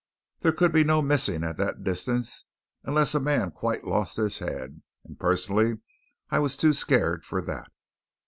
[0.39, 2.45] There could be no missing at the distance,
[2.83, 5.77] unless a man quite lost his head; and personally
[6.31, 7.71] I was too scared for that.